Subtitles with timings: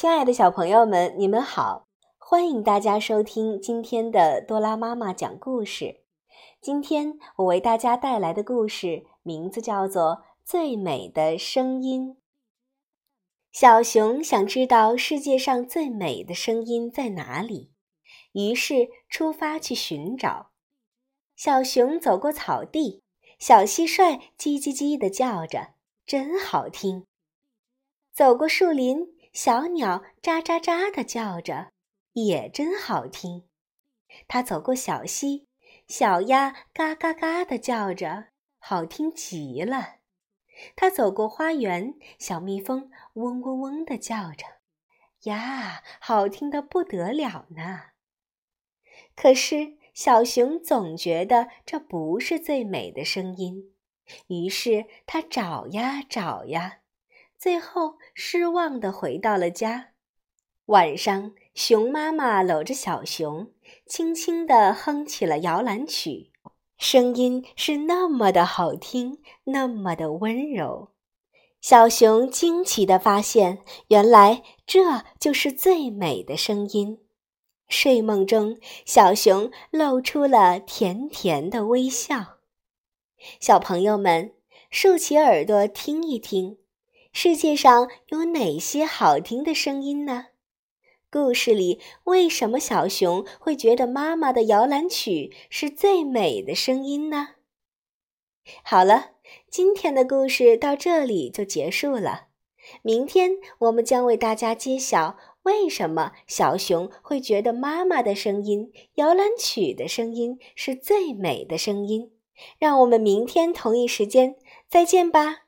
[0.00, 1.88] 亲爱的小朋友们，你们好！
[2.18, 6.02] 欢迎大家收听今天的多拉妈妈讲故事。
[6.60, 10.02] 今天我为大家带来的故事名字叫做
[10.44, 12.10] 《最美的声音》。
[13.50, 17.72] 小熊想知道世界上最美的声音在哪里，
[18.34, 20.52] 于是出发去寻找。
[21.34, 23.02] 小熊走过草地，
[23.40, 25.70] 小蟋蟀叽叽叽地叫着，
[26.06, 27.04] 真好听。
[28.14, 29.17] 走过树林。
[29.40, 31.70] 小鸟喳喳喳地叫着，
[32.14, 33.48] 也真好听。
[34.26, 35.46] 它走过小溪，
[35.86, 39.98] 小鸭嘎嘎嘎地叫着，好听极了。
[40.74, 44.44] 它走过花园，小蜜蜂嗡嗡嗡地叫着，
[45.30, 47.90] 呀，好听的不得了呢。
[49.14, 53.72] 可是小熊总觉得这不是最美的声音，
[54.26, 56.80] 于是它找呀找呀。
[57.38, 59.90] 最后，失望的回到了家。
[60.66, 63.52] 晚上，熊妈妈搂着小熊，
[63.86, 66.32] 轻轻地哼起了摇篮曲，
[66.78, 70.88] 声音是那么的好听，那么的温柔。
[71.60, 76.98] 小熊惊奇的发现，原来这就是最美的声音。
[77.68, 82.38] 睡梦中，小熊露出了甜甜的微笑。
[83.38, 84.34] 小朋友们，
[84.70, 86.58] 竖起耳朵听一听。
[87.20, 90.26] 世界上有哪些好听的声音呢？
[91.10, 97.30] 故事里为什么小熊会觉得妈妈的摇篮曲是最美的声音呢？
[98.62, 99.14] 好了，
[99.50, 102.28] 今天的故事到这里就结束了。
[102.82, 112.12] 明天我们将为大家揭晓为什么小熊会觉得妈妈的声音、摇篮曲的声音是最美的声音。
[112.60, 114.36] 让我们明天同一时间
[114.68, 115.47] 再见吧。